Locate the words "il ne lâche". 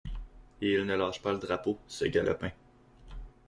0.73-1.21